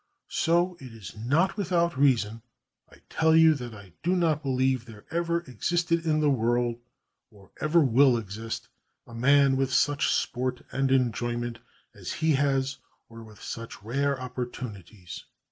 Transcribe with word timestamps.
So 0.31 0.77
it 0.79 0.93
is 0.95 1.15
not 1.15 1.57
without 1.57 1.95
reason 1.95 2.41
I 2.91 3.01
tell 3.07 3.35
you 3.35 3.53
that 3.53 3.75
I 3.75 3.93
do 4.01 4.15
not 4.15 4.41
believe 4.41 4.85
there 4.85 5.05
ever 5.11 5.41
existed 5.41 6.07
in 6.07 6.21
the 6.21 6.29
world, 6.31 6.79
or 7.29 7.51
ever 7.61 7.81
will 7.81 8.17
exist, 8.17 8.67
a 9.05 9.13
man 9.13 9.57
with 9.57 9.71
such 9.71 10.11
sport 10.11 10.65
and 10.71 10.91
enjoyment 10.91 11.59
as 11.93 12.13
he 12.13 12.31
has 12.33 12.79
or 13.09 13.21
with 13.21 13.43
such 13.43 13.83
rare 13.83 14.19
opportunities. 14.19 15.23